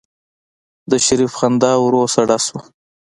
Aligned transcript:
د 0.91 0.93
شريف 1.05 1.31
خندا 1.39 1.71
ورو 1.79 2.01
سړه 2.15 2.37
شوه. 2.45 2.61